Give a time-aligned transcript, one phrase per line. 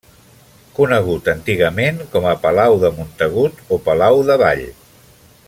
[0.77, 4.67] Conegut antigament com a Palau de Montagut o Palau d'Avall.